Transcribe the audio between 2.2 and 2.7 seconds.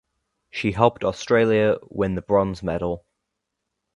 bronze